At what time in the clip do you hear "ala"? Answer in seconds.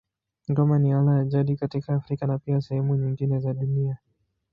0.93-1.17